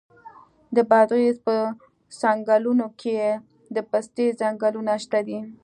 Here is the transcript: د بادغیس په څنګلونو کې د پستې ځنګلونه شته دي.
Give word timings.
د 0.75 0.77
بادغیس 0.89 1.37
په 1.47 1.55
څنګلونو 2.21 2.85
کې 3.01 3.13
د 3.75 3.77
پستې 3.89 4.25
ځنګلونه 4.41 4.93
شته 5.03 5.19
دي. 5.27 5.39